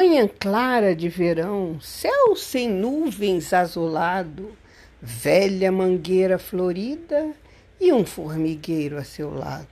Manhã 0.00 0.26
clara 0.26 0.96
de 0.96 1.10
verão, 1.10 1.78
céu 1.78 2.34
sem 2.34 2.70
nuvens 2.70 3.52
azulado, 3.52 4.56
velha 4.98 5.70
mangueira 5.70 6.38
florida 6.38 7.34
e 7.78 7.92
um 7.92 8.06
formigueiro 8.06 8.96
a 8.96 9.04
seu 9.04 9.30
lado. 9.30 9.68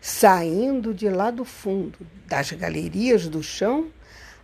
Saindo 0.00 0.94
de 0.94 1.08
lá 1.08 1.32
do 1.32 1.44
fundo 1.44 1.98
das 2.24 2.52
galerias 2.52 3.26
do 3.26 3.42
chão, 3.42 3.88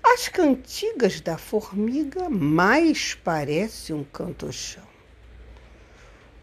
as 0.02 0.26
cantigas 0.26 1.20
da 1.20 1.38
formiga 1.38 2.28
mais 2.28 3.14
parece 3.14 3.92
um 3.92 4.02
cantochão. 4.02 4.82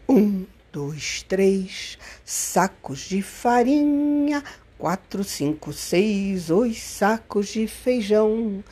Um, 0.08 0.46
dois, 0.72 1.22
três, 1.28 1.98
sacos 2.24 3.00
de 3.00 3.20
farinha, 3.20 4.42
quatro, 4.78 5.22
cinco, 5.24 5.72
seis, 5.72 6.50
oito 6.50 6.78
sacos 6.78 7.48
de 7.48 7.66
feijão. 7.66 8.62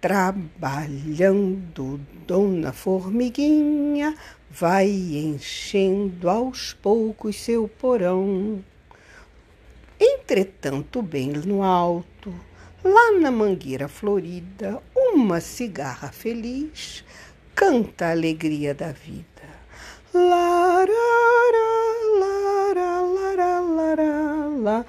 Trabalhando, 0.00 1.98
dona 2.26 2.72
Formiguinha 2.72 4.14
vai 4.50 4.88
enchendo 4.88 6.28
aos 6.28 6.74
poucos 6.74 7.36
seu 7.36 7.66
porão. 7.66 8.62
Entretanto, 9.98 11.00
bem 11.00 11.28
no 11.28 11.62
alto, 11.62 12.34
lá 12.84 13.18
na 13.18 13.30
mangueira 13.30 13.88
florida, 13.88 14.82
uma 14.94 15.40
cigarra 15.40 16.12
feliz 16.12 17.04
canta 17.54 18.06
a 18.06 18.10
alegria 18.10 18.74
da 18.74 18.92
vida. 18.92 19.24
Lara, 20.12 20.92
lara, 22.20 23.00
lara, 23.00 23.60
lara, 23.60 23.60
lara, 23.60 24.86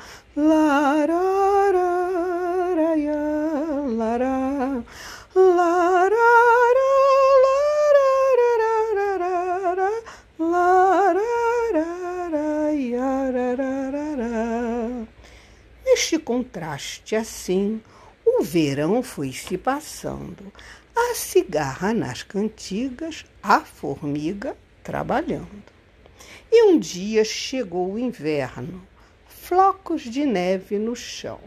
Neste 15.85 16.19
contraste 16.19 17.15
assim, 17.15 17.81
o 18.25 18.43
verão 18.43 19.01
foi 19.01 19.31
se 19.31 19.57
passando, 19.57 20.51
a 20.93 21.15
cigarra 21.15 21.93
nas 21.93 22.23
cantigas, 22.23 23.23
a 23.41 23.61
formiga 23.61 24.57
trabalhando. 24.83 25.63
E 26.51 26.63
um 26.65 26.77
dia 26.77 27.23
chegou 27.23 27.93
o 27.93 27.99
inverno 27.99 28.85
flocos 29.45 30.01
de 30.01 30.25
neve 30.25 30.79
no 30.79 30.95
chão. 30.95 31.39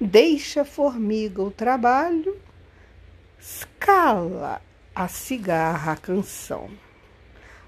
Deixa 0.00 0.62
a 0.62 0.64
formiga 0.64 1.40
o 1.40 1.52
trabalho, 1.52 2.36
escala 3.38 4.60
a 4.92 5.06
cigarra 5.06 5.92
a 5.92 5.96
canção. 5.96 6.68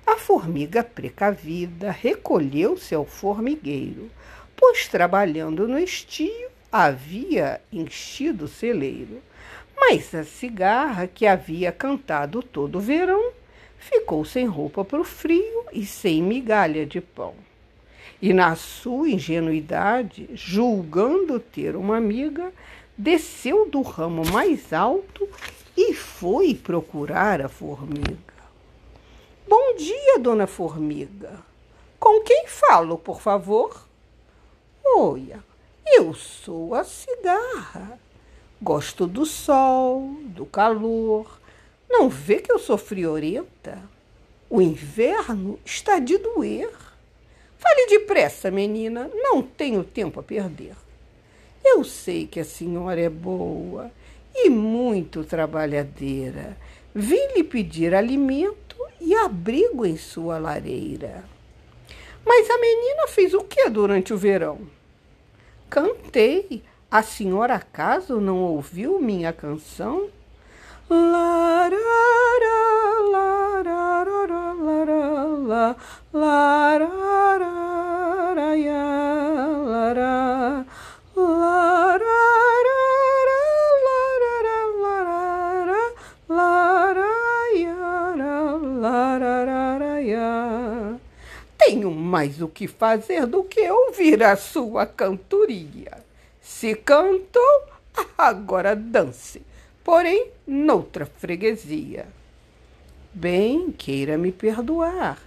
A 0.04 0.16
formiga 0.16 0.82
precavida 0.82 1.92
recolheu-se 1.92 2.96
ao 2.96 3.04
formigueiro, 3.04 4.10
pois 4.56 4.88
trabalhando 4.88 5.68
no 5.68 5.78
estio 5.78 6.50
havia 6.72 7.60
enchido 7.72 8.46
o 8.46 8.48
celeiro. 8.48 9.22
Mas 9.76 10.12
a 10.16 10.24
cigarra, 10.24 11.06
que 11.06 11.28
havia 11.28 11.70
cantado 11.70 12.42
todo 12.42 12.78
o 12.78 12.80
verão, 12.80 13.30
ficou 13.78 14.24
sem 14.24 14.46
roupa 14.46 14.84
para 14.84 15.00
o 15.00 15.04
frio 15.04 15.64
e 15.72 15.86
sem 15.86 16.20
migalha 16.20 16.84
de 16.84 17.00
pão 17.00 17.47
e, 18.20 18.32
na 18.32 18.56
sua 18.56 19.08
ingenuidade, 19.08 20.28
julgando 20.34 21.38
ter 21.38 21.76
uma 21.76 21.96
amiga, 21.96 22.52
desceu 22.96 23.68
do 23.68 23.80
ramo 23.82 24.22
mais 24.30 24.72
alto 24.72 25.28
e 25.76 25.94
foi 25.94 26.54
procurar 26.54 27.40
a 27.40 27.48
formiga. 27.48 28.28
Bom 29.48 29.76
dia, 29.76 30.18
dona 30.18 30.46
Formiga. 30.46 31.38
Com 31.98 32.22
quem 32.22 32.46
falo, 32.46 32.98
por 32.98 33.20
favor? 33.20 33.86
Olha, 34.84 35.42
eu 35.86 36.12
sou 36.12 36.74
a 36.74 36.84
cigarra. 36.84 37.98
Gosto 38.60 39.06
do 39.06 39.24
sol, 39.24 40.16
do 40.24 40.44
calor. 40.44 41.38
Não 41.88 42.08
vê 42.08 42.40
que 42.40 42.52
eu 42.52 42.58
sou 42.58 42.76
friorenta? 42.76 43.80
O 44.50 44.60
inverno 44.60 45.58
está 45.64 45.98
de 45.98 46.18
doer. 46.18 46.70
Fale 47.68 47.86
depressa, 47.86 48.50
menina, 48.50 49.10
não 49.12 49.42
tenho 49.42 49.84
tempo 49.84 50.20
a 50.20 50.22
perder. 50.22 50.74
Eu 51.62 51.84
sei 51.84 52.26
que 52.26 52.40
a 52.40 52.44
senhora 52.44 52.98
é 52.98 53.10
boa 53.10 53.90
e 54.34 54.48
muito 54.48 55.22
trabalhadeira. 55.22 56.56
Vim 56.94 57.34
lhe 57.36 57.44
pedir 57.44 57.94
alimento 57.94 58.74
e 58.98 59.14
abrigo 59.14 59.84
em 59.84 59.98
sua 59.98 60.38
lareira. 60.38 61.24
Mas 62.24 62.48
a 62.48 62.58
menina 62.58 63.06
fez 63.06 63.34
o 63.34 63.42
que 63.42 63.68
durante 63.68 64.14
o 64.14 64.16
verão? 64.16 64.60
Cantei. 65.68 66.62
A 66.90 67.02
senhora 67.02 67.56
acaso 67.56 68.18
não 68.18 68.38
ouviu 68.38 68.98
minha 68.98 69.30
canção? 69.30 70.08
Larara, 70.88 71.76
Mais 92.08 92.40
o 92.40 92.48
que 92.48 92.66
fazer 92.66 93.26
do 93.26 93.44
que 93.44 93.70
ouvir 93.70 94.22
a 94.22 94.34
sua 94.34 94.86
cantoria. 94.86 95.92
Se 96.40 96.74
cantou, 96.74 97.64
agora 98.16 98.74
dance, 98.74 99.42
porém 99.84 100.30
noutra 100.46 101.04
freguesia. 101.04 102.06
Bem, 103.12 103.70
queira 103.70 104.16
me 104.16 104.32
perdoar. 104.32 105.18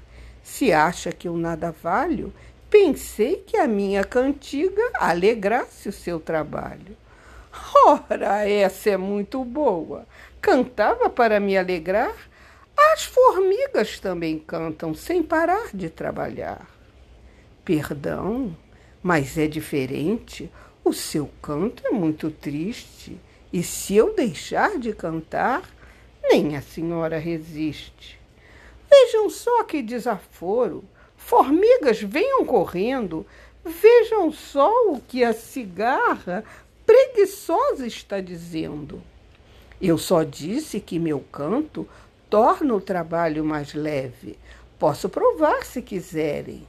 Se 0.41 0.73
acha 0.73 1.11
que 1.11 1.27
eu 1.27 1.37
nada 1.37 1.71
valho, 1.71 2.33
pensei 2.67 3.35
que 3.45 3.57
a 3.57 3.67
minha 3.67 4.03
cantiga 4.03 4.81
alegrasse 4.95 5.87
o 5.87 5.93
seu 5.93 6.19
trabalho. 6.19 6.97
Ora, 7.85 8.49
essa 8.49 8.89
é 8.89 8.97
muito 8.97 9.45
boa. 9.45 10.07
Cantava 10.41 11.11
para 11.11 11.39
me 11.39 11.55
alegrar 11.55 12.15
as 12.93 13.03
formigas 13.03 13.99
também 13.99 14.37
cantam 14.39 14.93
sem 14.93 15.23
parar 15.23 15.69
de 15.73 15.89
trabalhar. 15.89 16.69
Perdão, 17.63 18.55
mas 19.01 19.37
é 19.37 19.47
diferente. 19.47 20.51
O 20.83 20.93
seu 20.93 21.29
canto 21.41 21.85
é 21.85 21.91
muito 21.91 22.31
triste. 22.31 23.19
E 23.53 23.61
se 23.63 23.95
eu 23.95 24.13
deixar 24.13 24.77
de 24.79 24.93
cantar, 24.93 25.69
nem 26.23 26.55
a 26.55 26.61
senhora 26.61 27.17
resiste. 27.17 28.19
Vejam 28.89 29.29
só 29.29 29.63
que 29.63 29.81
desaforo. 29.81 30.83
Formigas 31.15 32.01
venham 32.01 32.45
correndo. 32.45 33.25
Vejam 33.63 34.31
só 34.31 34.71
o 34.87 34.99
que 34.99 35.23
a 35.23 35.33
cigarra 35.33 36.43
preguiçosa 36.85 37.85
está 37.85 38.19
dizendo. 38.19 39.01
Eu 39.81 39.97
só 39.97 40.23
disse 40.23 40.79
que 40.79 40.99
meu 40.99 41.19
canto 41.31 41.87
torna 42.31 42.73
o 42.73 42.79
trabalho 42.79 43.43
mais 43.43 43.73
leve. 43.73 44.39
Posso 44.79 45.09
provar 45.09 45.65
se 45.65 45.81
quiserem. 45.81 46.65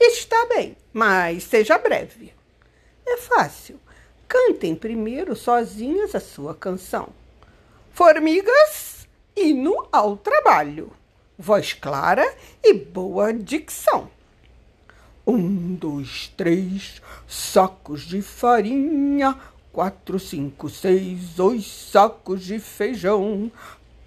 Está 0.00 0.46
bem, 0.46 0.76
mas 0.92 1.42
seja 1.42 1.76
breve. 1.76 2.32
É 3.04 3.16
fácil. 3.16 3.80
Cantem 4.28 4.76
primeiro 4.76 5.34
sozinhas 5.34 6.14
a 6.14 6.20
sua 6.20 6.54
canção. 6.54 7.08
Formigas, 7.90 9.08
hino 9.36 9.88
ao 9.90 10.16
trabalho. 10.16 10.92
Voz 11.36 11.72
clara 11.72 12.24
e 12.62 12.72
boa 12.72 13.32
dicção. 13.32 14.08
Um, 15.26 15.74
dois, 15.74 16.32
três, 16.36 17.02
sacos 17.26 18.02
de 18.02 18.22
farinha. 18.22 19.36
Quatro, 19.72 20.18
cinco, 20.18 20.68
seis, 20.68 21.38
oito 21.38 21.62
sacos 21.62 22.44
de 22.44 22.58
feijão. 22.58 23.50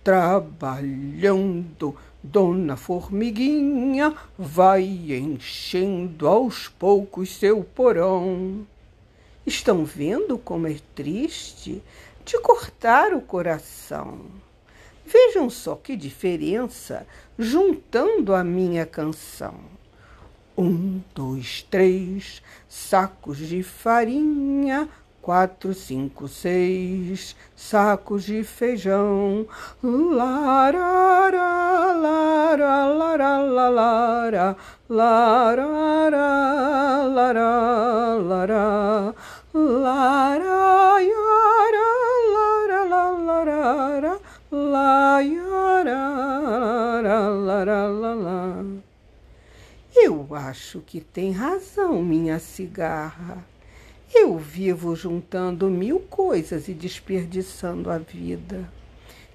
Trabalhando, 0.04 1.96
Dona 2.24 2.76
Formiguinha 2.76 4.16
vai 4.36 4.84
enchendo 4.84 6.28
aos 6.28 6.68
poucos 6.68 7.38
seu 7.38 7.64
porão. 7.64 8.66
Estão 9.46 9.86
vendo 9.86 10.40
como 10.40 10.68
é 10.68 10.78
triste 10.96 11.84
de 12.26 12.40
cortar 12.40 13.14
o 13.14 13.22
coração. 13.22 14.22
Vejam 15.06 15.50
só 15.50 15.76
que 15.76 15.96
diferença 15.96 17.06
juntando 17.38 18.34
a 18.34 18.44
minha 18.44 18.88
canção. 18.88 19.56
Um, 20.58 21.02
dois, 21.14 21.62
três, 21.70 22.42
sacos 22.68 23.38
de 23.38 23.62
farinha, 23.62 24.90
quatro, 25.22 25.74
cinco, 25.74 26.28
seis 26.28 27.34
sacos 27.56 28.24
de 28.24 28.44
feijão. 28.44 29.46
Larara, 29.84 31.38
lara, 31.94 32.88
lara, 32.88 33.40
lara, 33.40 34.58
larara, 34.90 36.18
lara, 37.08 38.16
lara, 38.18 39.16
lara, 39.54 41.02
yara, 41.02 41.90
lara, 42.34 43.12
lara, 43.12 44.20
lara, 44.52 45.22
yara, 45.22 47.30
lara, 47.30 47.88
lara. 47.88 48.66
Eu 49.94 50.26
acho 50.32 50.80
que 50.80 51.02
tem 51.02 51.32
razão, 51.32 52.02
minha 52.02 52.40
cigarra. 52.40 53.46
Eu 54.14 54.38
vivo 54.38 54.94
juntando 54.94 55.70
mil 55.70 56.00
coisas 56.02 56.68
e 56.68 56.74
desperdiçando 56.74 57.90
a 57.90 57.98
vida. 57.98 58.70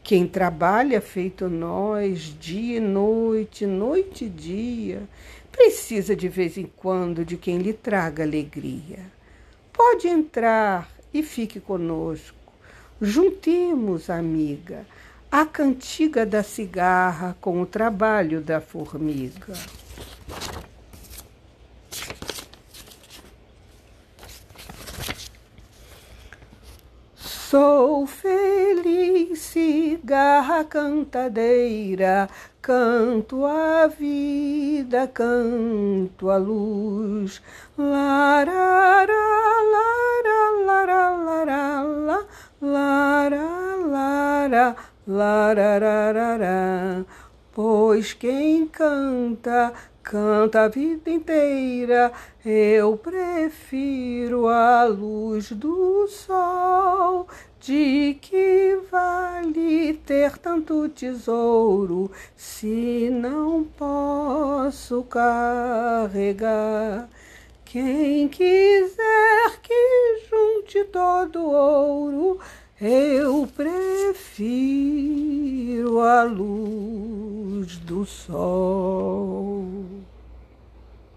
Quem 0.02 0.26
trabalha 0.28 1.00
feito 1.00 1.48
nós, 1.48 2.36
dia 2.38 2.76
e 2.76 2.80
noite, 2.80 3.66
noite 3.66 4.26
e 4.26 4.28
dia, 4.28 5.02
precisa 5.50 6.14
de 6.14 6.28
vez 6.28 6.58
em 6.58 6.70
quando 6.76 7.24
de 7.24 7.36
quem 7.36 7.58
lhe 7.58 7.72
traga 7.72 8.22
alegria. 8.22 9.00
Pode 9.72 10.06
entrar 10.06 10.90
e 11.12 11.22
fique 11.22 11.58
conosco. 11.58 12.36
Juntemos, 13.00 14.10
amiga, 14.10 14.86
a 15.30 15.44
cantiga 15.44 16.24
da 16.24 16.42
cigarra 16.42 17.36
com 17.40 17.60
o 17.60 17.66
trabalho 17.66 18.40
da 18.40 18.60
formiga. 18.60 19.54
Sou 27.56 28.06
feliz, 28.06 29.38
cigarra 29.38 30.62
cantadeira, 30.62 32.28
canto 32.60 33.46
a 33.46 33.86
vida, 33.86 35.08
canto 35.08 36.28
a 36.28 36.36
luz. 36.36 37.40
Larara, 37.78 39.06
lara, 39.72 40.40
lara, 40.66 41.16
lara, 41.16 41.82
lara, 42.60 43.46
lara, 43.80 44.76
larararara. 45.08 47.06
Pois 47.54 48.12
quem 48.12 48.66
canta 48.66 49.72
canta 50.06 50.62
a 50.62 50.68
vida 50.68 51.10
inteira. 51.10 52.12
Eu 52.44 52.96
prefiro 52.96 54.46
a 54.46 54.84
luz 54.84 55.50
do 55.50 56.06
sol. 56.06 57.26
De 57.60 58.16
que 58.20 58.78
vale 58.92 59.94
ter 60.06 60.38
tanto 60.38 60.88
tesouro 60.88 62.08
se 62.36 63.10
não 63.10 63.64
posso 63.64 65.02
carregar? 65.02 65.38
Quem 67.64 68.28
quiser 68.28 69.60
que 69.60 70.20
junte 70.30 70.84
todo 70.84 71.40
o 71.40 71.50
ouro, 71.50 72.38
eu 72.80 73.48
prefiro 73.56 74.06
a 76.00 76.22
luz 77.56 77.78
do 77.78 78.04
sol. 78.04 80.05